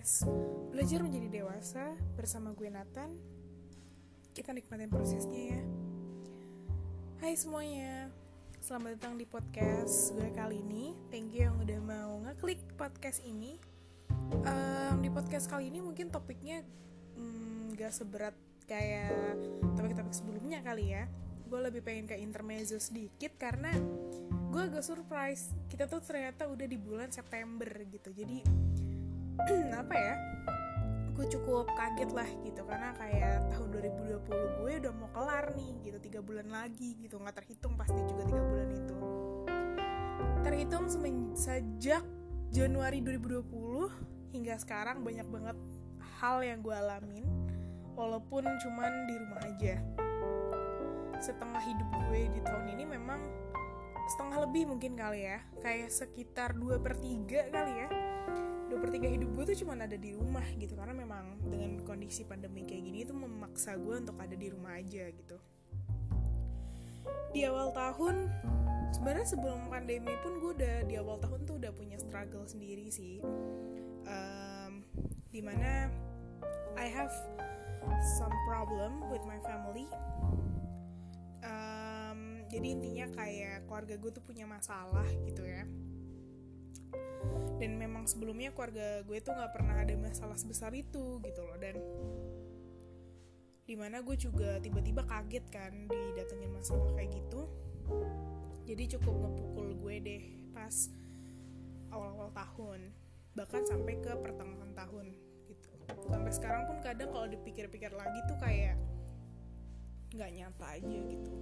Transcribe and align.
podcast 0.00 0.24
Belajar 0.72 1.04
Menjadi 1.04 1.28
Dewasa 1.28 1.92
bersama 2.16 2.56
gue 2.56 2.72
Nathan. 2.72 3.12
Kita 4.32 4.56
nikmatin 4.56 4.88
prosesnya 4.88 5.60
ya. 5.60 5.62
Hai 7.20 7.36
semuanya, 7.36 8.08
selamat 8.64 8.96
datang 8.96 9.20
di 9.20 9.28
podcast 9.28 10.16
gue 10.16 10.24
kali 10.32 10.64
ini. 10.64 10.96
Thank 11.12 11.36
you 11.36 11.52
yang 11.52 11.60
udah 11.60 11.80
mau 11.84 12.16
ngeklik 12.24 12.64
podcast 12.80 13.20
ini. 13.28 13.60
Um, 14.40 15.04
di 15.04 15.12
podcast 15.12 15.52
kali 15.52 15.68
ini 15.68 15.84
mungkin 15.84 16.08
topiknya 16.08 16.64
mm, 17.20 17.76
gak 17.76 17.92
seberat 17.92 18.32
kayak 18.64 19.36
topik-topik 19.76 20.16
sebelumnya 20.16 20.64
kali 20.64 20.96
ya. 20.96 21.12
Gue 21.44 21.60
lebih 21.60 21.84
pengen 21.84 22.08
ke 22.08 22.16
intermezzo 22.16 22.80
sedikit 22.80 23.36
karena 23.36 23.76
gue 24.48 24.62
agak 24.64 24.80
surprise 24.80 25.52
kita 25.68 25.84
tuh 25.84 26.00
ternyata 26.00 26.48
udah 26.48 26.64
di 26.64 26.80
bulan 26.80 27.12
September 27.12 27.68
gitu 27.84 28.16
jadi 28.16 28.42
apa 29.80 29.94
ya 29.96 30.14
gue 31.20 31.36
cukup 31.36 31.68
kaget 31.76 32.16
lah 32.16 32.24
gitu 32.48 32.64
karena 32.64 32.96
kayak 32.96 33.44
tahun 33.52 33.68
2020 33.76 34.24
gue 34.56 34.72
udah 34.80 34.92
mau 34.96 35.12
kelar 35.12 35.52
nih 35.52 35.76
gitu 35.84 36.00
tiga 36.00 36.24
bulan 36.24 36.48
lagi 36.48 36.96
gitu 36.96 37.20
nggak 37.20 37.44
terhitung 37.44 37.76
pasti 37.76 38.00
juga 38.08 38.24
tiga 38.24 38.40
bulan 38.40 38.68
itu. 38.72 38.96
Terhitung 40.40 40.84
sejak 41.36 42.00
Januari 42.48 43.04
2020 43.04 44.32
hingga 44.32 44.56
sekarang 44.64 45.04
banyak 45.04 45.28
banget 45.28 45.56
hal 46.24 46.40
yang 46.40 46.64
gue 46.64 46.72
alamin 46.72 47.28
walaupun 47.92 48.48
cuman 48.56 48.92
di 49.04 49.14
rumah 49.20 49.40
aja. 49.44 49.76
Setengah 51.20 51.60
hidup 51.60 51.88
gue 52.08 52.32
di 52.32 52.40
tahun 52.40 52.64
ini 52.80 52.84
memang 52.96 53.20
setengah 54.16 54.48
lebih 54.48 54.72
mungkin 54.72 54.96
kali 54.96 55.28
ya 55.28 55.44
kayak 55.60 55.92
sekitar 55.92 56.56
2 56.56 56.80
per 56.80 56.96
3 56.96 57.52
kali 57.52 57.74
ya 57.76 58.09
2 58.80 58.88
per 58.88 58.96
3 58.96 59.12
hidup 59.12 59.30
gue 59.36 59.44
tuh 59.52 59.58
cuma 59.60 59.76
ada 59.76 59.92
di 59.92 60.16
rumah 60.16 60.46
gitu. 60.56 60.72
Karena 60.72 60.96
memang 60.96 61.36
dengan 61.44 61.84
kondisi 61.84 62.24
pandemi 62.24 62.64
kayak 62.64 62.80
gini 62.88 63.04
itu 63.04 63.12
memaksa 63.12 63.76
gue 63.76 64.00
untuk 64.00 64.16
ada 64.16 64.32
di 64.32 64.48
rumah 64.48 64.80
aja 64.80 65.04
gitu. 65.12 65.36
Di 67.36 67.44
awal 67.44 67.76
tahun 67.76 68.32
sebenarnya 68.96 69.28
sebelum 69.28 69.68
pandemi 69.68 70.16
pun 70.24 70.40
gue 70.40 70.56
udah 70.56 70.76
di 70.88 70.96
awal 70.96 71.20
tahun 71.20 71.44
tuh 71.44 71.60
udah 71.60 71.76
punya 71.76 72.00
struggle 72.00 72.48
sendiri 72.48 72.88
sih. 72.88 73.20
Um, 74.08 74.88
di 75.28 75.44
mana 75.44 75.92
I 76.80 76.88
have 76.88 77.12
some 78.16 78.32
problem 78.48 79.12
with 79.12 79.20
my 79.28 79.36
family. 79.44 79.84
Jadi 82.50 82.66
intinya 82.74 83.06
kayak 83.14 83.62
keluarga 83.70 83.94
gue 83.94 84.10
tuh 84.10 84.24
punya 84.26 84.42
masalah 84.42 85.06
gitu 85.22 85.46
ya 85.46 85.62
dan 87.60 87.76
memang 87.76 88.08
sebelumnya 88.08 88.56
keluarga 88.56 89.04
gue 89.04 89.20
tuh 89.20 89.36
nggak 89.36 89.52
pernah 89.52 89.76
ada 89.84 89.92
masalah 90.00 90.40
sebesar 90.40 90.72
itu 90.72 91.20
gitu 91.20 91.40
loh. 91.44 91.60
Dan 91.60 91.76
di 93.68 93.76
mana 93.76 94.00
gue 94.00 94.16
juga 94.16 94.56
tiba-tiba 94.64 95.04
kaget 95.04 95.44
kan 95.52 95.70
didatengin 95.86 96.50
masalah 96.56 96.88
kayak 96.96 97.12
gitu. 97.12 97.46
Jadi 98.64 98.96
cukup 98.96 99.14
ngepukul 99.28 99.68
gue 99.76 99.94
deh 100.00 100.24
pas 100.56 100.88
awal-awal 101.92 102.32
tahun 102.32 102.96
bahkan 103.36 103.62
sampai 103.68 104.00
ke 104.00 104.10
pertengahan 104.24 104.72
tahun 104.72 105.12
gitu. 105.46 105.70
Sampai 106.08 106.32
sekarang 106.32 106.64
pun 106.64 106.80
kadang 106.80 107.12
kalau 107.12 107.28
dipikir-pikir 107.28 107.92
lagi 107.92 108.18
tuh 108.24 108.40
kayak 108.40 108.80
nggak 110.16 110.30
nyata 110.32 110.66
aja 110.80 110.98
gitu. 111.12 111.34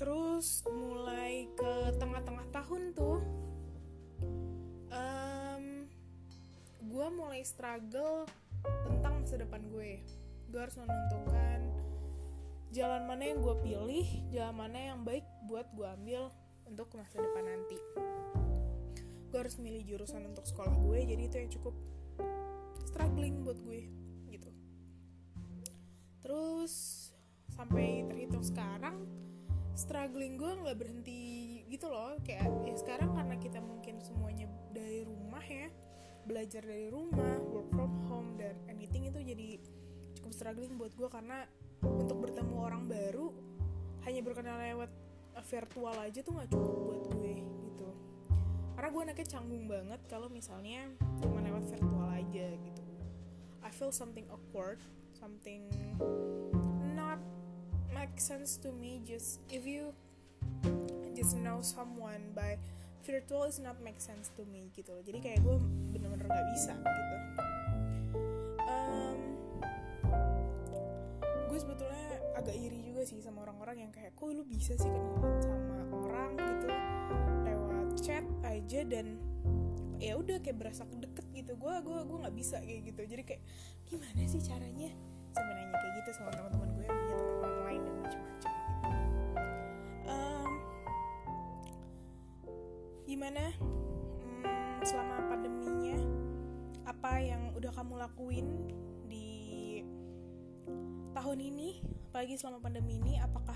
Terus 0.00 0.66
mulai 0.66 1.46
ke 1.54 1.94
tengah-tengah 2.00 2.50
tahun 2.50 2.90
tuh 2.96 3.22
gue 6.92 7.08
mulai 7.08 7.40
struggle 7.40 8.28
tentang 8.84 9.24
masa 9.24 9.40
depan 9.40 9.64
gue. 9.72 10.04
Gue 10.52 10.60
harus 10.60 10.76
menentukan 10.76 11.64
jalan 12.68 13.08
mana 13.08 13.32
yang 13.32 13.40
gue 13.40 13.56
pilih 13.64 14.04
jalan 14.28 14.52
mana 14.52 14.92
yang 14.92 15.00
baik 15.00 15.24
buat 15.48 15.64
gue 15.72 15.88
ambil 15.88 16.28
untuk 16.68 16.92
masa 16.92 17.16
depan 17.16 17.48
nanti. 17.48 17.80
Gue 19.32 19.38
harus 19.40 19.56
milih 19.56 19.88
jurusan 19.88 20.20
untuk 20.28 20.44
sekolah 20.44 20.76
gue 20.84 21.16
jadi 21.16 21.22
itu 21.24 21.36
yang 21.40 21.50
cukup 21.56 21.72
struggling 22.84 23.40
buat 23.40 23.56
gue 23.64 23.88
gitu. 24.28 24.52
Terus 26.20 26.72
sampai 27.56 28.04
terhitung 28.04 28.44
sekarang 28.44 29.08
struggling 29.72 30.36
gue 30.36 30.60
nggak 30.60 30.76
berhenti 30.76 31.64
gitu 31.72 31.88
loh. 31.88 32.20
Kayak 32.20 32.52
ya 32.68 32.76
sekarang 32.76 33.16
karena 33.16 33.40
kita 33.40 33.64
mungkin 33.64 34.04
semuanya 34.04 34.44
dari 34.76 35.08
rumah 35.08 35.40
ya 35.40 35.72
belajar 36.24 36.62
dari 36.62 36.88
rumah 36.88 37.38
work 37.50 37.68
from 37.74 37.92
home 38.06 38.28
dan 38.38 38.54
anything 38.70 39.10
itu 39.10 39.18
jadi 39.22 39.58
cukup 40.18 40.32
struggling 40.32 40.74
buat 40.78 40.92
gue 40.94 41.08
karena 41.10 41.46
untuk 41.82 42.22
bertemu 42.22 42.54
orang 42.62 42.84
baru 42.86 43.34
hanya 44.06 44.20
berkenal 44.22 44.58
lewat 44.58 44.90
virtual 45.48 45.96
aja 45.98 46.20
tuh 46.22 46.32
nggak 46.36 46.50
cukup 46.52 46.74
buat 46.78 47.02
gue 47.18 47.32
gitu. 47.42 47.88
Karena 48.78 48.88
gue 48.90 49.02
anaknya 49.02 49.26
canggung 49.26 49.64
banget 49.66 50.00
kalau 50.06 50.28
misalnya 50.30 50.90
cuma 51.18 51.42
lewat 51.42 51.64
virtual 51.66 52.08
aja 52.10 52.46
gitu. 52.54 52.82
I 53.62 53.70
feel 53.70 53.94
something 53.94 54.26
awkward 54.30 54.82
something 55.16 55.70
make 58.02 58.18
sense 58.18 58.56
to 58.58 58.72
me 58.72 59.00
just 59.06 59.38
if 59.48 59.62
you 59.64 59.94
just 61.14 61.36
know 61.38 61.62
someone 61.62 62.34
by 62.34 62.58
virtual 63.02 63.44
is 63.44 63.58
not 63.58 63.76
make 63.82 63.98
sense 63.98 64.30
to 64.38 64.46
me 64.46 64.70
gitu 64.72 64.94
loh. 64.94 65.02
Jadi 65.02 65.18
kayak 65.18 65.42
gue 65.42 65.56
bener-bener 65.92 66.26
gak 66.26 66.48
bisa 66.54 66.72
gitu. 66.78 67.16
Um, 68.62 69.18
gue 71.50 71.58
sebetulnya 71.58 72.08
agak 72.38 72.54
iri 72.56 72.80
juga 72.86 73.02
sih 73.04 73.18
sama 73.20 73.42
orang-orang 73.44 73.86
yang 73.86 73.92
kayak 73.92 74.14
kok 74.14 74.30
lu 74.30 74.46
bisa 74.46 74.78
sih 74.78 74.88
kenalan 74.88 75.38
sama 75.42 75.96
orang? 76.06 76.30
gitu. 76.38 76.68
Lewat 77.42 77.88
chat 77.98 78.24
aja 78.46 78.80
dan 78.86 79.18
ya 80.02 80.18
udah 80.18 80.38
kayak 80.42 80.58
berasa 80.58 80.86
deket 80.86 81.26
gitu. 81.34 81.52
Gue 81.58 81.74
gue 81.82 81.98
gue 82.06 82.18
nggak 82.22 82.36
bisa 82.38 82.56
kayak 82.62 82.80
gitu. 82.94 83.02
Jadi 83.04 83.22
kayak 83.26 83.42
gimana 83.90 84.22
sih 84.30 84.42
caranya? 84.42 84.90
Nanya 85.32 85.76
kayak 85.80 85.94
gitu 86.04 86.10
sama 86.20 86.30
teman-teman 86.36 86.68
gue 86.76 86.84
yang 86.84 86.98
punya 87.08 87.16
teman 87.16 87.51
gimana 93.22 93.54
hmm, 93.54 94.82
selama 94.82 95.30
pandeminya? 95.30 95.94
Apa 96.90 97.22
yang 97.22 97.54
udah 97.54 97.70
kamu 97.70 98.02
lakuin 98.02 98.66
di 99.06 99.30
tahun 101.14 101.38
ini 101.38 101.86
apalagi 102.10 102.34
selama 102.34 102.58
pandemi 102.58 102.98
ini? 102.98 103.22
Apakah 103.22 103.54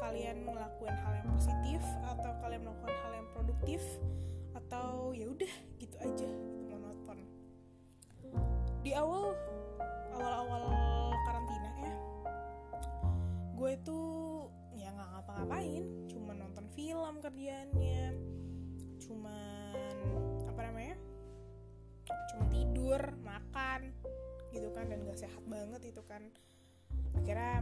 kalian 0.00 0.48
melakukan 0.48 0.96
hal 0.96 1.12
yang 1.20 1.28
positif 1.28 1.84
atau 2.08 2.32
kalian 2.40 2.64
melakukan 2.64 2.96
hal 3.04 3.12
yang 3.12 3.28
produktif? 3.36 3.84
Atau 4.56 5.12
ya 5.12 5.28
udah 5.28 5.54
gitu 5.76 5.96
aja 6.00 6.28
gitu 6.32 6.64
monoton. 6.72 7.20
Di 8.80 8.96
awal 8.96 9.36
awal-awal 10.16 10.64
gue 13.60 13.72
tuh 13.86 14.48
ya 14.74 14.90
nggak 14.90 15.08
ngapa-ngapain 15.14 15.84
cuma 16.10 16.34
nonton 16.34 16.66
film 16.74 17.14
kerjaannya 17.22 18.21
cuman 19.12 19.76
apa 20.48 20.60
namanya 20.64 20.96
cuma 22.32 22.44
tidur 22.48 23.02
makan 23.20 23.92
gitu 24.56 24.68
kan 24.72 24.88
dan 24.88 25.04
gak 25.04 25.20
sehat 25.20 25.44
banget 25.44 25.92
itu 25.92 26.00
kan. 26.08 26.24
Akhirnya 27.12 27.60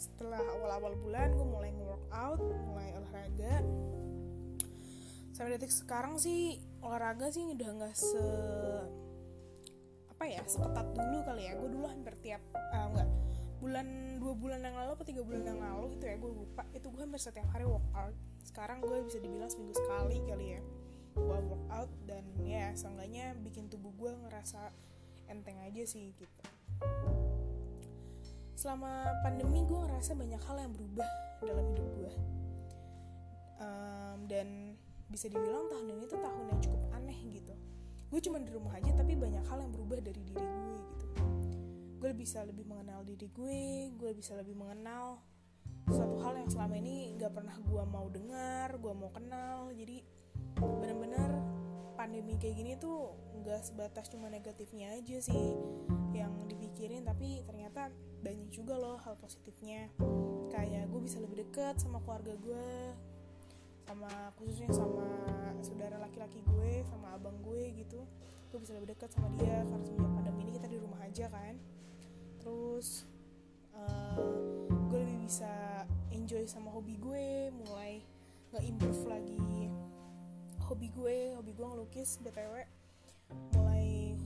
setelah 0.00 0.40
awal-awal 0.56 0.96
bulan 0.96 1.36
gue 1.36 1.44
mulai 1.44 1.72
workout 1.76 2.40
mulai 2.40 2.88
olahraga. 2.96 3.60
Sampai 5.36 5.56
detik 5.56 5.72
sekarang 5.72 6.16
sih 6.16 6.60
olahraga 6.80 7.28
sih 7.28 7.44
udah 7.44 7.68
nggak 7.68 7.96
se 7.96 8.24
apa 10.12 10.24
ya 10.28 10.40
seketat 10.44 10.96
dulu 10.96 11.16
kali 11.24 11.42
ya. 11.48 11.52
Gue 11.60 11.68
dulu 11.68 11.86
hampir 11.88 12.16
tiap 12.24 12.40
uh, 12.56 12.88
enggak 12.92 13.08
bulan 13.60 14.16
dua 14.16 14.32
bulan 14.32 14.64
yang 14.64 14.72
lalu 14.72 14.90
atau 14.96 15.06
tiga 15.06 15.20
bulan 15.20 15.44
yang 15.44 15.60
lalu 15.60 15.92
itu 15.94 16.04
ya 16.08 16.16
gue 16.16 16.32
lupa. 16.32 16.64
Itu 16.72 16.88
gue 16.88 17.04
hampir 17.04 17.20
setiap 17.20 17.46
hari 17.52 17.68
workout 17.68 18.16
sekarang 18.50 18.80
gue 18.80 19.04
bisa 19.04 19.20
dibilang 19.20 19.52
seminggu 19.52 19.76
sekali 19.76 20.18
kali 20.24 20.46
ya 20.58 20.60
gue 21.14 21.38
workout 21.44 21.90
dan 22.08 22.24
ya 22.40 22.72
seenggaknya 22.72 23.36
bikin 23.44 23.68
tubuh 23.68 23.92
gue 23.98 24.12
ngerasa 24.26 24.72
enteng 25.28 25.58
aja 25.60 25.82
sih 25.84 26.16
gitu. 26.16 26.42
Selama 28.56 29.08
pandemi 29.24 29.64
gue 29.64 29.78
ngerasa 29.78 30.16
banyak 30.16 30.40
hal 30.40 30.56
yang 30.60 30.72
berubah 30.72 31.08
dalam 31.44 31.64
hidup 31.72 31.88
gue 31.96 32.12
um, 33.60 34.18
dan 34.28 34.76
bisa 35.10 35.26
dibilang 35.26 35.66
tahun 35.68 35.86
ini 35.96 36.04
tuh 36.06 36.20
tahun 36.20 36.44
yang 36.48 36.60
cukup 36.62 36.82
aneh 36.96 37.18
gitu. 37.28 37.54
Gue 38.10 38.20
cuma 38.22 38.38
di 38.42 38.50
rumah 38.50 38.74
aja 38.74 38.90
tapi 38.94 39.14
banyak 39.14 39.44
hal 39.46 39.58
yang 39.60 39.70
berubah 39.70 40.00
dari 40.00 40.20
diri 40.24 40.42
gue 40.42 40.78
gitu 40.88 41.29
gue 42.00 42.16
bisa 42.16 42.40
lebih 42.48 42.64
mengenal 42.64 43.04
diri 43.04 43.28
gue 43.28 43.92
gue 43.92 44.10
bisa 44.16 44.32
lebih 44.32 44.56
mengenal 44.56 45.20
suatu 45.92 46.16
hal 46.22 46.38
yang 46.38 46.48
selama 46.48 46.80
ini 46.80 47.12
gak 47.18 47.34
pernah 47.34 47.56
gue 47.60 47.82
mau 47.84 48.06
dengar 48.08 48.78
gue 48.78 48.92
mau 48.94 49.10
kenal. 49.10 49.74
Jadi 49.74 50.00
bener-bener 50.56 51.30
pandemi 51.98 52.38
kayak 52.40 52.56
gini 52.56 52.72
tuh 52.80 53.12
nggak 53.44 53.60
sebatas 53.60 54.08
cuma 54.08 54.32
negatifnya 54.32 54.96
aja 54.96 55.20
sih 55.20 55.56
yang 56.16 56.32
dipikirin 56.48 57.04
tapi 57.04 57.44
ternyata 57.44 57.92
banyak 58.24 58.48
juga 58.48 58.78
loh 58.78 58.96
hal 59.02 59.18
positifnya. 59.18 59.90
Kayak 60.48 60.88
gue 60.88 61.00
bisa 61.02 61.18
lebih 61.18 61.44
dekat 61.48 61.82
sama 61.82 61.98
keluarga 62.06 62.34
gue 62.38 62.70
sama 63.90 64.30
khususnya 64.38 64.70
sama 64.70 65.10
saudara 65.66 65.98
laki-laki 65.98 66.40
gue 66.46 66.86
sama 66.86 67.18
abang 67.18 67.36
gue 67.42 67.74
gitu. 67.82 68.06
Gue 68.54 68.58
bisa 68.62 68.78
lebih 68.78 68.94
dekat 68.94 69.10
sama 69.10 69.30
dia 69.36 69.66
karena 69.66 69.84
semenjak 69.84 70.12
pandemi 70.14 70.40
ini 70.46 70.52
kita 70.54 70.68
di 70.70 70.78
rumah 70.78 71.02
aja 71.02 71.26
kan 71.28 71.58
terus 72.40 73.04
uh, 73.76 74.16
gue 74.90 74.98
lebih 75.04 75.18
bisa 75.28 75.84
enjoy 76.10 76.42
sama 76.48 76.72
hobi 76.72 76.96
gue 76.96 77.52
mulai 77.52 78.02
nge-improve 78.50 79.04
lagi 79.06 79.70
hobi 80.66 80.88
gue 80.90 81.16
hobi 81.36 81.52
gue 81.54 81.66
ngelukis 81.66 82.18
btw 82.24 82.66
mulai 83.54 84.16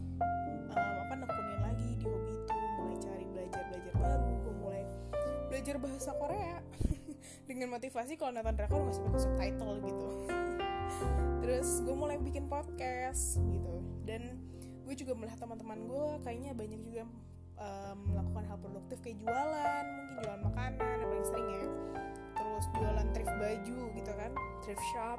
um, 0.72 0.94
apa 1.04 1.14
nekunin 1.20 1.60
lagi 1.60 1.88
di 1.98 2.06
hobi 2.08 2.34
itu 2.40 2.56
mulai 2.80 2.96
cari 3.02 3.24
belajar 3.28 3.62
belajar 3.68 3.94
baru 4.00 4.32
gue 4.40 4.54
mulai 4.62 4.82
belajar 5.54 5.76
bahasa 5.78 6.10
Korea. 6.18 6.58
Dengan 7.48 7.78
motivasi 7.78 8.18
kalau 8.18 8.34
nonton 8.34 8.58
drakor 8.58 8.84
masih 8.84 9.06
pakai 9.06 9.20
subtitle 9.22 9.74
gitu. 9.86 10.08
Terus 11.46 11.68
gue 11.86 11.94
mulai 11.94 12.18
bikin 12.18 12.50
podcast 12.50 13.38
gitu. 13.38 13.80
Dan 14.02 14.40
gue 14.82 14.94
juga 14.98 15.14
melihat 15.14 15.38
teman-teman 15.38 15.78
gue 15.86 16.08
kayaknya 16.26 16.52
banyak 16.58 16.80
juga 16.82 17.06
um, 17.58 17.96
melakukan 18.10 18.44
hal 18.48 18.58
produktif 18.58 18.98
kayak 19.02 19.18
jualan 19.22 19.84
mungkin 19.84 20.14
jualan 20.22 20.40
makanan 20.42 20.96
yang 21.00 21.08
paling 21.10 21.26
sering 21.26 21.48
ya. 21.48 21.66
Terus 22.34 22.64
jualan 22.74 23.06
thrift 23.14 23.34
baju 23.38 23.78
gitu 23.94 24.12
kan 24.14 24.30
thrift 24.64 24.84
shop 24.94 25.18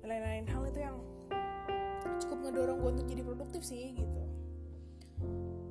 dan 0.00 0.06
lain-lain. 0.08 0.44
Hal 0.48 0.62
itu 0.66 0.80
yang 0.80 0.96
cukup 2.20 2.38
ngedorong 2.48 2.78
gue 2.80 2.90
untuk 2.98 3.06
jadi 3.08 3.22
produktif 3.22 3.62
sih 3.62 3.94
gitu. 3.94 4.22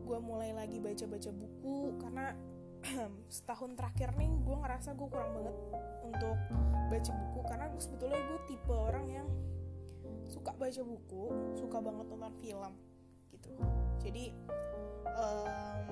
Gue 0.06 0.20
mulai 0.22 0.54
lagi 0.54 0.82
baca-baca 0.82 1.32
buku 1.34 1.98
karena 2.02 2.34
setahun 3.36 3.76
terakhir 3.76 4.16
nih 4.16 4.32
gue 4.32 4.56
ngerasa 4.56 4.96
gue 4.96 5.08
kurang 5.12 5.32
banget 5.36 5.56
untuk 6.06 6.38
baca 6.90 7.12
buku. 7.12 7.40
Karena 7.46 7.66
sebetulnya 7.78 8.20
gue 8.20 8.40
tipe 8.48 8.74
orang 8.74 9.06
yang 9.10 9.28
suka 10.30 10.54
baca 10.54 10.82
buku 10.86 11.24
suka 11.58 11.82
banget 11.82 12.06
nonton 12.06 12.34
film 12.38 12.74
gitu 13.34 13.50
jadi 14.04 14.34
um, 15.16 15.86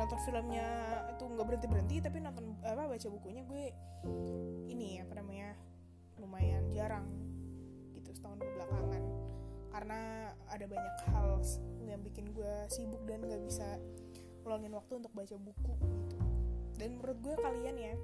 nonton 0.00 0.18
filmnya 0.24 0.68
itu 1.12 1.24
nggak 1.28 1.46
berhenti 1.46 1.66
berhenti 1.68 1.96
tapi 2.00 2.24
nonton 2.24 2.56
apa 2.64 2.88
baca 2.88 3.08
bukunya 3.12 3.42
gue 3.44 3.64
ini 4.72 5.00
apa 5.04 5.20
namanya 5.20 5.52
lumayan 6.16 6.64
jarang 6.72 7.04
gitu 7.96 8.12
setahun 8.16 8.40
kebelakangan. 8.40 9.04
Karena 9.70 10.00
ada 10.50 10.66
banyak 10.66 10.94
hal 11.14 11.40
yang 11.86 12.00
bikin 12.02 12.32
gue 12.34 12.54
sibuk 12.72 13.02
dan 13.06 13.22
nggak 13.22 13.42
bisa 13.44 13.78
ngeluangin 14.42 14.72
waktu 14.72 14.92
untuk 14.98 15.12
baca 15.12 15.36
buku 15.36 15.72
gitu. 15.78 16.16
Dan 16.80 16.96
menurut 16.96 17.18
gue 17.20 17.34
kalian 17.36 17.76
ya 17.76 17.94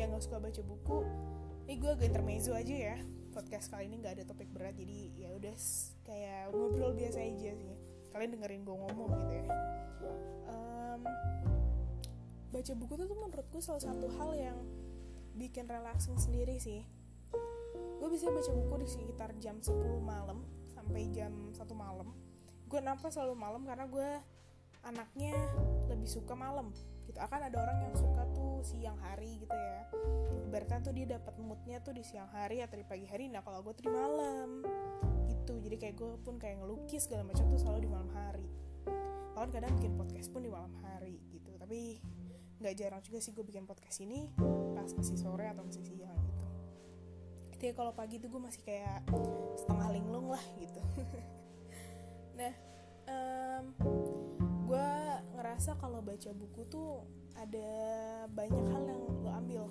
yang 0.00 0.08
nggak 0.12 0.24
suka 0.24 0.40
baca 0.40 0.62
buku 0.64 1.04
ini 1.68 1.78
gue 1.78 1.90
agak 1.94 2.10
intermezzo 2.10 2.52
aja 2.56 2.74
ya 2.74 2.96
podcast 3.32 3.70
kali 3.70 3.88
ini 3.88 4.02
nggak 4.02 4.20
ada 4.20 4.24
topik 4.26 4.50
berat 4.50 4.74
jadi 4.76 4.98
ya 5.14 5.28
udah 5.32 5.54
kayak 6.04 6.50
ngobrol 6.52 6.92
biasa 6.92 7.22
aja 7.22 7.50
sih 7.54 7.76
kalian 8.12 8.36
dengerin 8.38 8.62
gue 8.62 8.76
ngomong 8.76 9.08
gitu 9.24 9.32
ya. 9.40 9.46
Um, 10.52 11.00
baca 12.52 12.72
buku 12.76 12.92
tuh 13.00 13.16
menurut 13.16 13.46
gue 13.48 13.62
salah 13.64 13.82
satu 13.82 14.06
hal 14.20 14.30
yang 14.36 14.58
bikin 15.34 15.64
relaxing 15.64 16.20
sendiri 16.20 16.60
sih. 16.60 16.84
Gue 17.98 18.08
bisa 18.12 18.28
baca 18.28 18.52
buku 18.52 18.74
di 18.84 18.88
sekitar 18.88 19.32
jam 19.40 19.58
10 19.58 19.72
malam 20.04 20.44
sampai 20.68 21.08
jam 21.10 21.32
1 21.32 21.56
malam. 21.72 22.12
Gue 22.68 22.78
kenapa 22.84 23.08
selalu 23.08 23.34
malam 23.36 23.62
karena 23.64 23.88
gue 23.88 24.08
anaknya 24.84 25.32
lebih 25.88 26.08
suka 26.10 26.36
malam 26.36 26.74
gitu. 27.08 27.16
Akan 27.22 27.40
ada 27.40 27.56
orang 27.56 27.78
yang 27.88 27.94
suka 27.96 28.28
tuh 28.36 28.60
siang 28.60 28.98
hari 29.00 29.40
gitu 29.40 29.56
ya. 29.56 29.82
Ibaratkan 30.52 30.84
tuh 30.84 30.92
dia 30.92 31.16
dapat 31.16 31.34
moodnya 31.40 31.80
tuh 31.80 31.96
di 31.96 32.04
siang 32.04 32.28
hari 32.28 32.60
atau 32.60 32.76
di 32.76 32.84
pagi 32.84 33.08
hari. 33.08 33.32
Nah 33.32 33.40
kalau 33.40 33.64
gue 33.64 33.72
tuh 33.72 33.88
di 33.88 33.92
malam 33.92 34.60
gitu. 35.52 35.68
Jadi 35.68 35.76
kayak 35.76 35.94
gue 36.00 36.10
pun 36.24 36.40
kayak 36.40 36.64
ngelukis 36.64 37.04
segala 37.04 37.28
macam 37.28 37.44
tuh 37.52 37.60
selalu 37.60 37.84
di 37.84 37.90
malam 37.92 38.10
hari. 38.16 38.48
Bahkan 39.36 39.50
kadang 39.52 39.72
bikin 39.76 39.92
podcast 40.00 40.28
pun 40.32 40.40
di 40.40 40.50
malam 40.52 40.72
hari 40.80 41.20
gitu. 41.28 41.52
Tapi 41.60 42.00
nggak 42.62 42.74
jarang 42.78 43.02
juga 43.02 43.18
sih 43.18 43.34
gue 43.34 43.42
bikin 43.42 43.66
podcast 43.66 43.98
ini 44.06 44.30
pas 44.72 44.86
masih 44.94 45.18
sore 45.18 45.50
atau 45.50 45.66
masih 45.66 45.82
siang 45.82 46.14
gitu. 46.24 46.44
Jadi 47.58 47.66
kalau 47.74 47.92
pagi 47.92 48.22
tuh 48.22 48.30
gue 48.30 48.42
masih 48.42 48.62
kayak 48.62 49.02
setengah 49.58 49.88
linglung 49.92 50.32
lah 50.32 50.42
gitu. 50.56 50.80
Nah 52.32 52.54
um, 53.12 53.64
gue 54.64 54.88
ngerasa 55.36 55.76
kalau 55.76 56.00
baca 56.00 56.32
buku 56.32 56.64
tuh 56.72 57.04
ada 57.36 57.70
banyak 58.32 58.66
hal 58.72 58.82
yang 58.88 59.02
lo 59.20 59.30
ambil. 59.36 59.64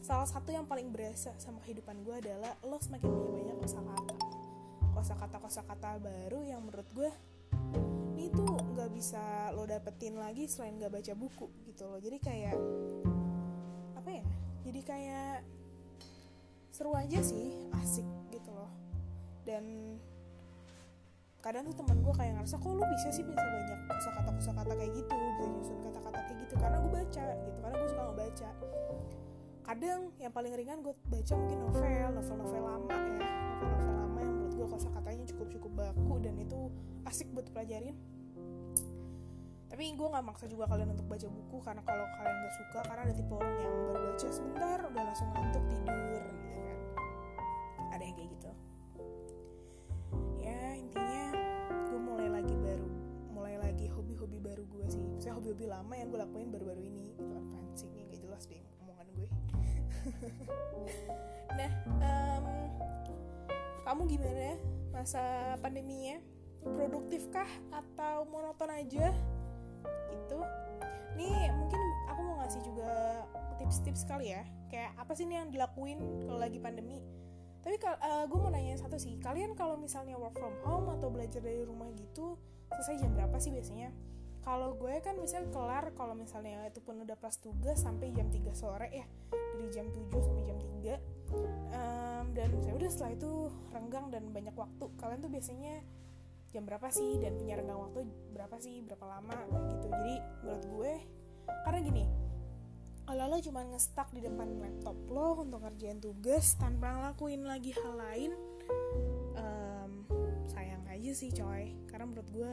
Salah 0.00 0.24
satu 0.24 0.48
yang 0.54 0.64
paling 0.64 0.94
berasa 0.94 1.34
sama 1.36 1.60
kehidupan 1.66 2.06
gue 2.06 2.14
adalah 2.24 2.56
lo 2.64 2.78
semakin 2.80 3.10
punya 3.10 3.30
banyak 3.42 3.56
kosakata 3.58 4.25
kosakata 4.96 5.36
kosakata 5.36 6.00
baru 6.00 6.40
yang 6.40 6.64
menurut 6.64 6.88
gue 6.96 7.12
ini 8.16 8.32
tuh 8.32 8.48
nggak 8.48 8.88
bisa 8.96 9.52
lo 9.52 9.68
dapetin 9.68 10.16
lagi 10.16 10.48
selain 10.48 10.80
nggak 10.80 10.88
baca 10.88 11.12
buku 11.12 11.52
gitu 11.68 11.84
loh. 11.84 12.00
Jadi 12.00 12.16
kayak 12.16 12.56
apa 13.92 14.08
ya? 14.08 14.24
Jadi 14.64 14.80
kayak 14.80 15.44
seru 16.72 16.96
aja 16.96 17.20
sih 17.20 17.68
asik 17.76 18.08
gitu 18.32 18.48
loh. 18.56 18.72
Dan 19.44 19.96
kadang 21.44 21.68
tuh 21.68 21.76
teman 21.76 22.00
gue 22.00 22.14
kayak 22.16 22.40
ngerasa 22.40 22.56
kok 22.56 22.72
lu 22.72 22.80
bisa 22.80 23.08
sih 23.12 23.22
bisa 23.22 23.44
banyak 23.44 23.80
kosakata 23.92 24.30
kosakata 24.32 24.72
kayak 24.80 24.92
gitu 24.96 25.12
bisa 25.12 25.44
nyusun 25.44 25.78
kata-kata 25.92 26.20
kayak 26.24 26.38
gitu? 26.48 26.54
Karena 26.56 26.76
gue 26.80 26.92
baca 26.96 27.24
gitu 27.44 27.58
karena 27.60 27.76
gue 27.76 27.88
suka 27.92 28.02
ngebaca. 28.08 28.50
Kadang 29.60 30.00
yang 30.24 30.32
paling 30.32 30.52
ringan 30.56 30.80
gue 30.80 30.96
baca 31.12 31.32
mungkin 31.36 31.58
novel 31.68 32.08
novel-novel 32.16 32.62
lama 32.64 32.96
ya 32.96 33.45
novel-novel 34.66 34.96
lama 34.96 35.10
yang 35.10 35.16
menurut 35.16 35.16
gue 35.16 35.16
kosakatanya 35.22 35.24
cukup 35.30 35.48
cukup 35.54 35.72
baku 35.78 36.14
dan 36.22 36.34
itu 36.42 36.60
asik 37.06 37.30
buat 37.30 37.46
pelajarin 37.54 37.94
tapi 39.66 39.92
gue 39.92 40.08
nggak 40.08 40.24
maksa 40.24 40.46
juga 40.46 40.70
kalian 40.70 40.94
untuk 40.94 41.06
baca 41.10 41.26
buku 41.26 41.56
karena 41.62 41.82
kalau 41.84 42.06
kalian 42.16 42.36
gak 42.38 42.54
suka 42.54 42.80
karena 42.86 43.02
ada 43.02 43.14
tipe 43.14 43.32
orang 43.34 43.56
yang 43.60 43.74
baru 43.76 44.00
baca 44.08 44.28
sebentar 44.30 44.78
udah 44.78 45.02
langsung 45.04 45.28
ngantuk 45.34 45.64
tidur 45.68 46.22
gitu 46.38 46.60
kan. 46.62 46.78
Ada 47.92 48.02
yang 48.06 48.16
kayak 48.16 48.30
gitu. 48.30 48.50
Ya 50.40 50.60
intinya 50.80 51.24
gue 51.66 51.98
mulai 51.98 52.28
lagi 52.30 52.54
baru 52.56 52.88
mulai 53.34 53.56
lagi 53.58 53.86
hobi-hobi 53.90 54.38
baru 54.38 54.64
gue 54.70 54.86
sih. 54.86 55.04
Saya 55.18 55.34
hobi-hobi 55.34 55.66
lama 55.66 55.92
yang 55.98 56.08
gue 56.14 56.20
lakuin 56.24 56.48
baru-baru 56.54 56.82
ini 56.86 57.12
gitu. 57.12 57.26
Apaan 57.26 57.66
sih 57.76 57.90
ini 57.90 58.06
gak 58.06 58.22
jelas 58.22 58.46
deh 58.46 58.62
omongan 58.80 59.06
gue. 59.18 59.28
Nah 61.58 61.72
um, 62.00 62.46
kamu 63.86 64.02
gimana? 64.10 64.58
Masa 64.90 65.54
pandeminya? 65.62 66.18
Produktifkah 66.66 67.46
atau 67.70 68.26
monoton 68.26 68.66
aja? 68.66 69.14
Gitu. 70.10 70.38
Nih 71.14 71.54
mungkin 71.54 71.78
aku 72.10 72.20
mau 72.26 72.42
ngasih 72.42 72.66
juga 72.66 73.22
tips-tips 73.62 74.02
kali 74.10 74.34
ya. 74.34 74.42
Kayak 74.66 74.98
apa 74.98 75.14
sih 75.14 75.30
nih 75.30 75.38
yang 75.38 75.54
dilakuin 75.54 76.02
kalau 76.26 76.42
lagi 76.42 76.58
pandemi? 76.58 76.98
Tapi 77.62 77.78
uh, 77.86 78.26
gue 78.26 78.38
mau 78.42 78.50
nanya 78.50 78.74
satu 78.74 78.98
sih. 78.98 79.22
Kalian 79.22 79.54
kalau 79.54 79.78
misalnya 79.78 80.18
work 80.18 80.34
from 80.34 80.58
home 80.66 80.90
atau 80.90 81.06
belajar 81.06 81.38
dari 81.38 81.62
rumah 81.62 81.86
gitu 81.94 82.34
selesai 82.74 83.06
jam 83.06 83.14
berapa 83.14 83.38
sih 83.38 83.54
biasanya? 83.54 83.94
Kalau 84.42 84.74
gue 84.78 84.98
kan 85.02 85.14
misalnya 85.18 85.50
kelar 85.54 85.94
kalau 85.94 86.14
misalnya 86.18 86.66
itu 86.66 86.82
pun 86.82 87.02
udah 87.02 87.18
pas 87.18 87.34
tugas 87.38 87.82
sampai 87.82 88.10
jam 88.10 88.26
3 88.30 88.50
sore 88.50 88.90
ya. 88.90 89.06
Dari 89.30 89.70
jam 89.70 89.86
7 89.94 90.10
sampai 90.10 90.42
jam 90.42 90.58
3 90.58 91.25
um, 91.72 92.26
dan 92.32 92.50
saya 92.62 92.74
udah 92.76 92.90
setelah 92.90 93.12
itu 93.16 93.32
renggang 93.72 94.06
dan 94.12 94.24
banyak 94.30 94.54
waktu. 94.56 94.84
Kalian 95.00 95.20
tuh 95.20 95.30
biasanya 95.32 95.74
jam 96.54 96.62
berapa 96.64 96.88
sih? 96.88 97.20
Dan 97.20 97.36
punya 97.36 97.58
renggang 97.60 97.80
waktu 97.80 98.06
berapa 98.32 98.56
sih? 98.62 98.80
Berapa 98.84 99.04
lama? 99.06 99.38
Gitu. 99.70 99.86
Jadi 99.90 100.14
menurut 100.44 100.64
gue 100.64 100.92
karena 101.46 101.78
gini 101.82 102.04
kalau 103.06 103.30
lo 103.30 103.38
cuma 103.38 103.62
ngestak 103.62 104.10
di 104.10 104.18
depan 104.18 104.58
laptop 104.58 104.98
lo 105.06 105.38
untuk 105.38 105.62
ngerjain 105.62 106.02
tugas 106.02 106.58
tanpa 106.58 106.90
ngelakuin 106.90 107.46
lagi 107.46 107.70
hal 107.70 107.94
lain 107.94 108.34
um, 109.38 109.92
sayang 110.50 110.82
aja 110.90 111.14
sih 111.14 111.30
coy. 111.30 111.70
Karena 111.86 112.10
menurut 112.10 112.28
gue 112.34 112.52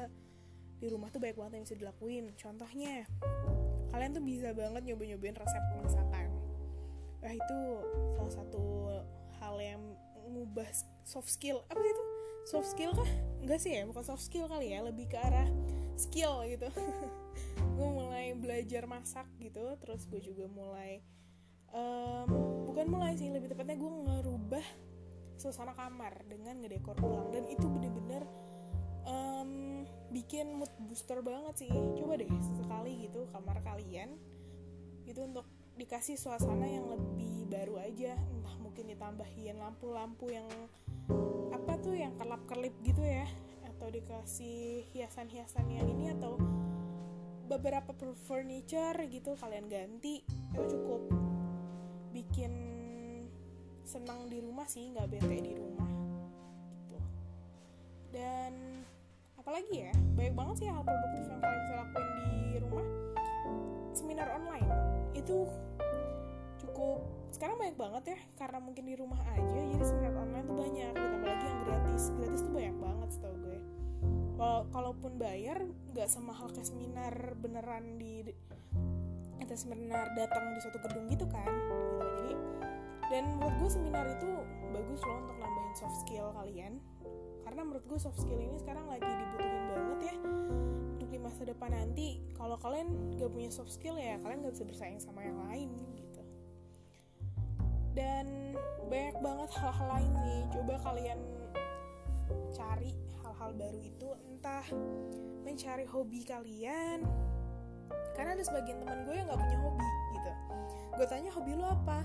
di 0.77 0.87
rumah 0.93 1.09
tuh 1.09 1.17
banyak 1.17 1.33
banget 1.33 1.53
yang 1.57 1.65
bisa 1.65 1.77
dilakuin. 1.81 2.25
Contohnya 2.37 3.09
kalian 3.89 4.11
tuh 4.13 4.21
bisa 4.21 4.53
banget 4.53 4.93
nyoba-nyobain 4.93 5.37
resep 5.37 5.63
masakan 5.81 6.12
nah 7.23 7.31
itu 7.31 7.57
salah 8.19 8.33
satu 8.35 8.63
hal 9.39 9.55
yang 9.57 9.81
ngubah 10.27 10.67
soft 11.07 11.31
skill. 11.31 11.63
Apa 11.71 11.79
sih 11.79 11.91
itu? 11.91 12.03
Soft 12.43 12.67
skill 12.75 12.91
kah? 12.91 13.11
Enggak 13.39 13.59
sih 13.63 13.71
ya 13.75 13.87
bukan 13.87 14.03
soft 14.03 14.23
skill 14.23 14.51
kali 14.51 14.75
ya 14.75 14.83
lebih 14.83 15.07
ke 15.07 15.17
arah 15.19 15.47
skill 15.95 16.43
gitu. 16.47 16.67
Gue 17.77 17.89
mulai 17.89 18.35
belajar 18.37 18.85
masak 18.85 19.25
gitu 19.41 19.73
terus 19.81 20.05
gue 20.05 20.21
juga 20.21 20.45
mulai 20.45 21.01
um, 21.73 22.29
bukan 22.69 22.85
mulai 22.85 23.17
sih 23.17 23.33
lebih 23.33 23.49
tepatnya 23.49 23.81
gue 23.81 23.91
ngerubah 23.91 24.65
suasana 25.41 25.73
kamar 25.73 26.21
dengan 26.29 26.61
ngedekor 26.61 26.97
ulang. 27.01 27.33
Dan 27.33 27.49
itu 27.49 27.65
bener-bener 27.65 28.23
um, 29.09 29.83
bikin 30.13 30.53
mood 30.53 30.69
booster 30.85 31.19
banget 31.25 31.65
sih. 31.65 31.71
Coba 31.97 32.21
deh 32.21 32.29
sesekali 32.29 33.09
gitu 33.09 33.25
kamar 33.33 33.59
kalian 33.65 34.13
gitu 35.03 35.25
untuk 35.27 35.45
dikasih 35.73 36.17
suasana 36.17 36.69
yang 36.69 36.85
lebih 36.85 37.49
baru 37.49 37.81
aja. 37.81 38.13
Entah 38.17 38.55
mungkin 38.61 38.89
ditambahin 38.89 39.57
lampu-lampu 39.57 40.29
yang 40.29 40.47
apa 41.53 41.73
tuh 41.81 41.97
yang 41.97 42.13
kelap-kelip 42.17 42.73
gitu 42.85 43.01
ya. 43.01 43.25
Atau 43.65 43.89
dikasih 43.89 44.85
hiasan-hiasan 44.93 45.65
yang 45.67 45.87
ini 45.89 46.13
atau 46.13 46.37
beberapa 47.43 47.91
furniture 48.25 48.95
gitu 49.11 49.35
kalian 49.35 49.67
ganti 49.67 50.23
itu 50.23 50.61
cukup 50.73 51.11
bikin 52.15 52.53
senang 53.83 54.31
di 54.31 54.39
rumah 54.39 54.63
sih 54.63 54.87
nggak 54.95 55.11
bete 55.11 55.37
di 55.43 55.53
rumah 55.57 55.91
gitu. 56.87 56.99
Dan 58.15 58.53
apalagi 59.35 59.89
ya 59.89 59.93
banyak 60.15 60.35
banget 60.37 60.55
sih 60.63 60.67
hal 60.71 60.85
produktif 60.87 61.27
yang 61.27 61.41
kalian 61.43 61.59
bisa 61.67 61.75
lakuin 61.83 62.09
di 62.15 62.57
rumah. 62.63 62.87
Seminar 63.93 64.27
online 64.33 64.82
itu 65.13 65.47
cukup 66.61 67.01
sekarang 67.33 67.57
banyak 67.57 67.77
banget 67.77 68.03
ya 68.13 68.19
karena 68.37 68.61
mungkin 68.61 68.85
di 68.85 68.95
rumah 68.95 69.19
aja 69.33 69.57
jadi 69.57 69.83
seminar 69.83 70.13
online 70.21 70.45
tuh 70.45 70.57
banyak 70.57 70.91
ditambah 70.93 71.27
lagi 71.27 71.45
yang 71.49 71.61
gratis. 71.65 72.03
Gratis 72.13 72.41
tuh 72.45 72.53
banyak 72.53 72.77
banget 72.77 73.09
setahu 73.09 73.35
gue. 73.41 73.59
Kalau 74.37 74.59
kalaupun 74.69 75.11
bayar 75.17 75.57
nggak 75.93 76.09
semahal 76.09 76.47
kayak 76.53 76.67
seminar 76.69 77.13
beneran 77.41 77.97
di 77.97 78.29
atau 79.43 79.57
seminar 79.59 80.13
datang 80.15 80.55
di 80.55 80.59
suatu 80.61 80.79
gedung 80.87 81.09
gitu 81.09 81.25
kan 81.27 81.49
gitu. 81.49 81.83
Jadi 81.99 82.33
dan 83.11 83.23
menurut 83.37 83.55
gue 83.59 83.69
seminar 83.69 84.05
itu 84.07 84.29
bagus 84.71 85.01
loh 85.03 85.17
untuk 85.25 85.37
nambahin 85.41 85.75
soft 85.75 85.97
skill 86.05 86.31
kalian. 86.37 86.79
Karena 87.43 87.61
menurut 87.65 87.85
gue 87.89 87.99
soft 87.99 88.17
skill 88.21 88.39
ini 88.39 88.55
sekarang 88.61 88.87
lagi 88.87 89.03
dibutuhin 89.03 89.63
banget 89.73 89.99
ya 90.09 90.15
di 91.13 91.21
masa 91.21 91.45
depan 91.45 91.69
nanti 91.69 92.17
kalau 92.33 92.57
kalian 92.57 93.13
gak 93.21 93.29
punya 93.29 93.53
soft 93.53 93.69
skill 93.69 94.01
ya 94.01 94.17
kalian 94.25 94.41
gak 94.41 94.57
bisa 94.57 94.65
bersaing 94.65 94.97
sama 94.97 95.21
yang 95.21 95.37
lain 95.45 95.69
gitu. 95.93 96.21
Dan 97.93 98.57
banyak 98.89 99.21
banget 99.21 99.49
hal-hal 99.61 99.87
lain 99.93 100.11
sih. 100.25 100.41
Coba 100.57 100.73
kalian 100.81 101.21
cari 102.57 102.97
hal-hal 103.21 103.53
baru 103.53 103.79
itu 103.85 104.09
entah 104.25 104.65
mencari 105.45 105.85
hobi 105.85 106.25
kalian. 106.25 107.05
Karena 108.17 108.33
ada 108.33 108.41
sebagian 108.41 108.81
teman 108.81 109.05
gue 109.05 109.13
yang 109.13 109.29
gak 109.29 109.37
punya 109.37 109.57
hobi 109.61 109.89
gitu. 110.17 110.31
Gue 110.97 111.05
tanya 111.05 111.29
hobi 111.29 111.53
lo 111.53 111.69
apa? 111.69 112.01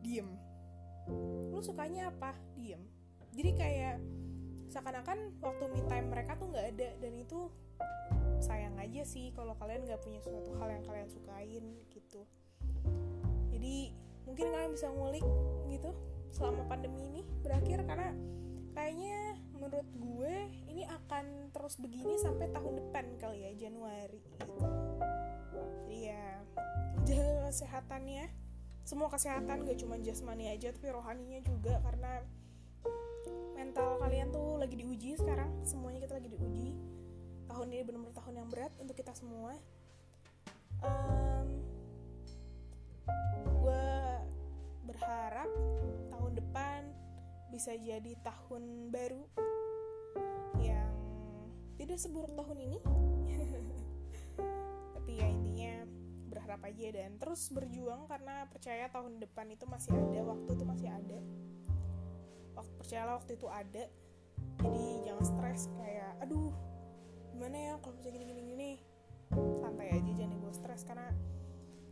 Diem. 0.00 0.28
Lo 1.52 1.60
sukanya 1.60 2.08
apa? 2.08 2.32
Diem. 2.56 2.80
Jadi 3.36 3.50
kayak 3.52 4.00
seakan-akan 4.70 5.38
waktu 5.42 5.64
me 5.70 5.80
time 5.86 6.06
mereka 6.10 6.34
tuh 6.36 6.50
nggak 6.50 6.66
ada 6.76 6.88
dan 7.00 7.12
itu 7.16 7.50
sayang 8.40 8.76
aja 8.76 9.02
sih 9.02 9.32
kalau 9.32 9.56
kalian 9.56 9.88
nggak 9.88 10.00
punya 10.04 10.20
suatu 10.20 10.52
hal 10.60 10.68
yang 10.68 10.84
kalian 10.84 11.08
sukain 11.08 11.64
gitu. 11.90 12.22
Jadi 13.50 13.94
mungkin 14.28 14.46
kalian 14.52 14.72
bisa 14.74 14.92
ngulik 14.92 15.24
gitu 15.72 15.90
selama 16.34 16.68
pandemi 16.68 17.08
ini 17.08 17.20
berakhir 17.40 17.86
karena 17.88 18.12
kayaknya 18.76 19.40
menurut 19.56 19.88
gue 19.96 20.34
ini 20.68 20.84
akan 20.84 21.48
terus 21.56 21.80
begini 21.80 22.20
sampai 22.20 22.52
tahun 22.52 22.84
depan 22.84 23.16
kali 23.16 23.48
ya 23.48 23.52
Januari 23.56 24.20
gitu. 24.20 24.56
Jadi 25.88 25.98
ya 26.12 26.24
jaga 27.08 27.48
kesehatannya. 27.48 28.26
Semua 28.86 29.10
kesehatan 29.10 29.66
gak 29.66 29.82
cuma 29.82 29.98
jasmani 29.98 30.46
aja 30.46 30.70
tapi 30.70 30.94
rohaninya 30.94 31.42
juga 31.42 31.82
karena 31.82 32.22
mental 33.56 34.00
kalian 34.00 34.28
tuh 34.30 34.56
lagi 34.60 34.76
diuji 34.78 35.16
sekarang. 35.18 35.50
Semuanya 35.66 36.04
kita 36.04 36.16
lagi 36.16 36.28
diuji. 36.32 36.76
Tahun 37.46 37.66
ini 37.72 37.82
benar-benar 37.84 38.14
tahun 38.16 38.34
yang 38.40 38.48
berat 38.48 38.72
untuk 38.80 38.96
kita 38.96 39.12
semua. 39.16 39.56
Um, 40.84 41.48
gue 43.64 43.88
berharap 44.84 45.50
tahun 46.12 46.32
depan 46.36 46.80
bisa 47.48 47.72
jadi 47.76 48.12
tahun 48.20 48.92
baru 48.92 49.24
yang 50.60 50.92
tidak 51.80 51.98
seburuk 51.98 52.32
tahun 52.36 52.58
ini. 52.60 52.78
Tapi 54.94 55.12
ya 55.16 55.26
intinya 55.30 55.74
berharap 56.26 56.60
aja 56.68 56.86
dan 56.92 57.16
terus 57.16 57.48
berjuang 57.48 58.04
karena 58.06 58.44
percaya 58.46 58.86
tahun 58.92 59.18
depan 59.18 59.48
itu 59.50 59.64
masih 59.64 59.96
ada 59.96 60.20
waktu 60.26 60.50
itu 60.52 60.64
masih 60.68 60.88
ada 60.92 61.18
waktu 62.56 62.72
percayalah 62.80 63.14
waktu 63.20 63.36
itu 63.36 63.46
ada. 63.46 63.84
Jadi 64.64 64.84
jangan 65.04 65.24
stres 65.24 65.68
kayak 65.76 66.12
aduh 66.24 66.50
gimana 67.36 67.56
ya 67.56 67.72
kalau 67.84 67.94
bisa 68.00 68.08
gini 68.08 68.24
gini 68.24 68.42
gini. 68.42 68.72
Santai 69.60 69.92
aja 69.92 70.10
jangan 70.16 70.32
dibawa 70.32 70.54
stres. 70.56 70.82
Karena 70.82 71.12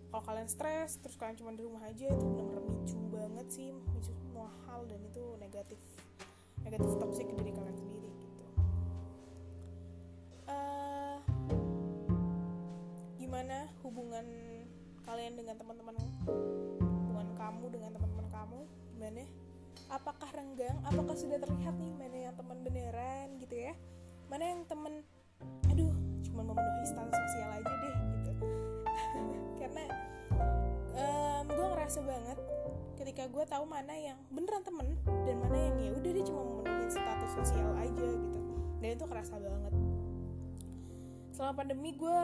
kalau 0.08 0.24
kalian 0.24 0.48
stres 0.48 0.96
terus 1.04 1.14
kalian 1.20 1.36
cuma 1.36 1.52
di 1.52 1.62
rumah 1.62 1.84
aja 1.84 2.08
itu 2.08 2.24
benar-benar 2.24 2.64
micu 2.64 2.98
banget 3.12 3.46
sih. 3.52 3.70
Micu 3.92 4.10
semua 4.16 4.48
hal 4.66 4.88
dan 4.88 4.98
itu 5.04 5.22
negatif 5.36 5.78
negatif 6.64 6.90
toxic 6.96 7.28
ke 7.28 7.34
diri 7.36 7.52
kalian 7.52 7.76
sendiri 7.76 8.08
gitu. 8.24 8.44
Uh, 10.48 11.20
gimana 13.20 13.68
hubungan 13.84 14.24
kalian 15.04 15.36
dengan 15.36 15.60
teman-teman 15.60 15.94
apakah 19.94 20.26
renggang 20.34 20.74
apakah 20.82 21.14
sudah 21.14 21.38
terlihat 21.38 21.78
nih 21.78 21.94
mana 21.94 22.16
yang 22.26 22.34
teman 22.34 22.58
beneran 22.66 23.38
gitu 23.38 23.54
ya? 23.54 23.72
Mana 24.26 24.44
yang 24.50 24.66
teman 24.66 25.06
aduh 25.70 25.94
cuma 26.26 26.42
memenuhi 26.42 26.86
status 26.90 27.14
sosial 27.14 27.50
aja 27.54 27.72
deh 27.78 27.96
gitu. 28.18 28.32
Karena 29.62 29.84
um, 30.98 31.44
gue 31.46 31.66
ngerasa 31.70 32.00
banget 32.02 32.38
ketika 32.98 33.30
gue 33.30 33.44
tahu 33.46 33.64
mana 33.70 33.94
yang 33.94 34.18
beneran 34.34 34.66
temen 34.66 34.98
dan 35.30 35.38
mana 35.38 35.58
yang 35.70 35.76
ya 35.78 35.90
udah 35.94 36.10
dia 36.10 36.24
cuma 36.26 36.42
memenuhi 36.42 36.90
status 36.90 37.30
sosial 37.38 37.70
aja 37.78 38.08
gitu. 38.18 38.40
Dan 38.82 38.88
itu 38.98 39.04
kerasa 39.06 39.38
banget. 39.38 39.72
Selama 41.30 41.52
pandemi 41.54 41.94
gue 41.94 42.22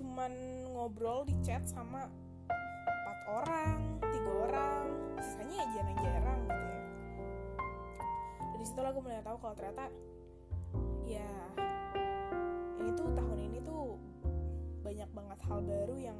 cuman 0.00 0.32
ngobrol 0.72 1.28
di 1.28 1.36
chat 1.44 1.60
sama 1.68 2.08
empat 2.48 3.18
orang 3.28 4.00
gue 8.90 9.02
mulai 9.02 9.22
tahu 9.22 9.38
kalau 9.38 9.54
ternyata 9.54 9.86
ya 11.06 11.30
ini 12.82 12.90
tuh 12.98 13.06
tahun 13.14 13.38
ini 13.38 13.58
tuh 13.62 13.94
banyak 14.82 15.10
banget 15.14 15.38
hal 15.46 15.58
baru 15.62 15.94
yang 15.94 16.18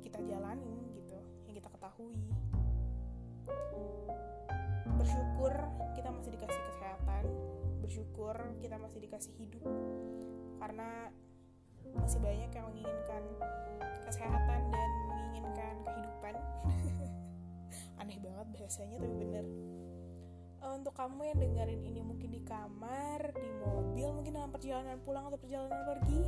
kita 0.00 0.24
jalanin 0.24 0.80
gitu 0.96 1.20
yang 1.44 1.54
kita 1.60 1.68
ketahui. 1.68 2.16
Bersyukur 4.96 5.52
kita 5.92 6.08
masih 6.08 6.30
dikasih 6.32 6.62
kesehatan 6.72 7.24
bersyukur 7.88 8.36
kita 8.60 8.76
masih 8.76 9.00
dikasih 9.00 9.32
hidup 9.40 9.64
karena 10.60 11.08
masih 11.96 12.20
banyak 12.20 12.50
yang 12.52 12.66
menginginkan 12.68 13.22
kesehatan 14.04 14.60
dan 14.68 14.90
menginginkan 15.08 15.74
kehidupan. 15.88 16.34
Aneh 18.00 18.20
banget 18.20 18.46
bahasanya 18.52 18.96
tapi 19.00 19.14
bener 19.16 19.44
uh, 20.62 20.72
untuk 20.74 20.94
kamu 20.94 21.34
yang 21.34 21.38
dengerin 21.38 21.82
ini 21.82 22.00
mungkin 22.02 22.30
di 22.34 22.42
kamar 22.42 23.34
di 23.34 23.50
mobil 23.62 24.08
mungkin 24.14 24.32
dalam 24.34 24.50
perjalanan 24.50 24.98
pulang 25.02 25.26
atau 25.30 25.38
perjalanan 25.38 25.82
pergi 25.96 26.22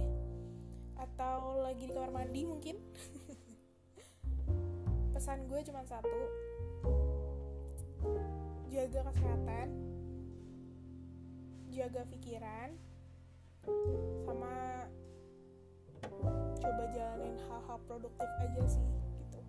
atau 1.01 1.65
lagi 1.65 1.85
di 1.89 1.93
kamar 1.93 2.13
mandi 2.13 2.43
mungkin. 2.45 2.77
Pesan 5.15 5.49
gue 5.49 5.61
cuma 5.67 5.83
satu. 5.85 6.21
Jaga 8.71 9.11
kesehatan 9.11 9.91
jaga 11.71 12.03
pikiran 12.11 12.75
sama 14.27 14.85
coba 16.61 16.85
jalanin 16.93 17.39
hal-hal 17.47 17.79
produktif 17.87 18.29
aja 18.43 18.65
sih 18.67 18.89
gitu. 19.23 19.41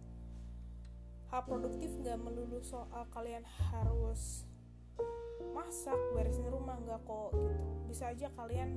Hal 1.33 1.41
produktif 1.49 1.91
nggak 1.99 2.21
melulu 2.21 2.61
soal 2.61 3.03
kalian 3.09 3.43
harus 3.43 4.45
masak 5.51 5.99
beresin 6.15 6.47
rumah 6.47 6.79
nggak 6.81 7.01
kok 7.03 7.31
gitu. 7.35 7.63
Bisa 7.87 8.11
aja 8.11 8.27
kalian 8.35 8.69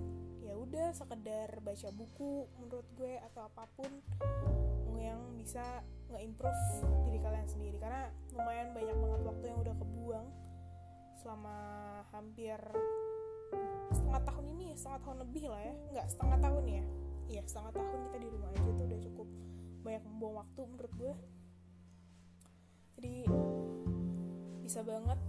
ya 0.45 0.55
udah 0.59 0.93
sekedar 0.93 1.49
baca 1.65 1.89
buku 1.95 2.47
menurut 2.61 2.87
gue 2.99 3.17
atau 3.33 3.47
apa 3.49 3.65
pun 3.79 3.89
yang 4.99 5.37
bisa 5.37 5.85
nge-improve 6.09 6.63
diri 7.05 7.19
kalian 7.21 7.49
sendiri. 7.49 7.77
Karena 7.77 8.09
lumayan 8.33 8.73
banyak 8.73 8.97
banget 8.97 9.21
waktu 9.27 9.45
yang 9.53 9.59
udah 9.61 9.75
kebuang 9.77 10.27
selama 11.21 11.57
hampir 12.13 12.59
setengah 13.95 14.23
tahun 14.27 14.45
ini 14.57 14.67
setengah 14.75 15.01
tahun 15.05 15.19
lebih 15.29 15.45
lah 15.53 15.61
ya. 15.63 15.75
Nggak 15.93 16.07
setengah 16.11 16.39
tahun 16.41 16.65
ya. 16.67 16.85
Iya 17.25 17.43
setengah 17.49 17.73
tahun 17.73 18.01
kita 18.11 18.19
di 18.21 18.29
rumah 18.29 18.49
aja 18.53 18.71
tuh 18.75 18.85
udah 18.85 19.01
cukup 19.01 19.29
banyak 19.85 20.03
membuang 20.09 20.37
waktu 20.41 20.61
menurut 20.65 20.93
gue. 20.97 21.15
Jadi 22.97 23.15
bisa 24.65 24.81
banget 24.81 25.21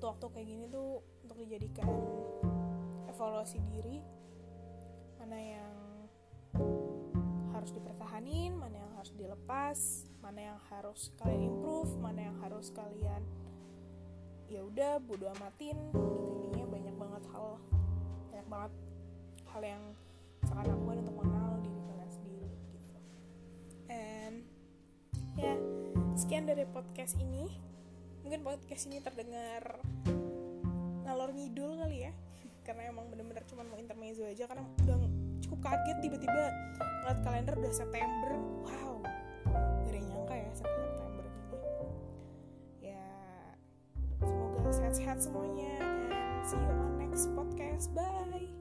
waktu-waktu 0.00 0.32
kayak 0.32 0.48
gini 0.48 0.64
tuh 0.72 1.04
untuk 1.20 1.36
dijadikan 1.44 1.84
evaluasi 3.12 3.60
diri. 3.68 4.00
Mana 5.20 5.36
yang 5.36 5.76
harus 7.52 7.76
dipertahanin 7.76 8.56
mana 8.56 8.80
yang 8.80 8.92
harus 8.96 9.12
dilepas 9.12 10.08
mana 10.24 10.40
yang 10.40 10.58
harus 10.72 11.12
kalian 11.20 11.52
improve 11.52 11.92
mana 12.00 12.32
yang 12.32 12.36
harus 12.40 12.72
kalian 12.72 13.20
ya 14.48 14.64
udah 14.64 15.04
bodo 15.04 15.28
amatin. 15.36 15.76
Gitu 15.92 16.48
ininya 16.48 16.66
banyak 16.72 16.96
banget 16.96 17.22
hal 17.36 17.60
banyak 18.32 18.46
banget 18.48 18.72
hal 19.52 19.60
yang 19.60 19.82
sangat 20.48 20.64
lakukan 20.72 20.96
untuk 21.04 21.16
mengenal 21.20 21.60
diri 21.60 21.80
kalian 21.84 22.08
sendiri 22.08 22.48
gitu. 22.72 22.98
And 23.92 24.48
ya 25.36 25.60
sekian 26.16 26.48
dari 26.48 26.64
podcast 26.72 27.20
ini 27.20 27.68
mungkin 28.22 28.40
podcast 28.44 28.88
ini 28.88 29.02
terdengar 29.02 29.80
ngalor 31.08 31.30
ngidul 31.34 31.80
kali 31.80 32.08
ya. 32.08 32.12
Karena 32.66 32.92
emang 32.92 33.08
bener-bener 33.10 33.44
cuma 33.48 33.66
mau 33.66 33.76
intermezzo 33.76 34.24
aja. 34.24 34.46
Karena 34.46 34.64
udah 34.84 34.96
cukup 35.42 35.60
kaget 35.64 35.98
tiba-tiba 36.04 36.42
ngeliat 37.04 37.20
kalender 37.24 37.54
udah 37.58 37.72
September. 37.72 38.32
Wow 38.64 38.90
gak 40.00 40.08
nyangka 40.08 40.34
ya 40.34 40.50
September 40.54 41.24
gini. 41.28 41.28
Ya 42.80 43.06
semoga 44.24 44.70
sehat-sehat 44.72 45.18
semuanya 45.20 45.74
and 45.82 46.44
see 46.48 46.56
you 46.56 46.72
on 46.72 46.92
next 46.96 47.28
podcast. 47.36 47.92
Bye 47.92 48.59